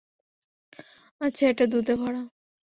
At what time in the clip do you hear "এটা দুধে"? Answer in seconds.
1.47-1.93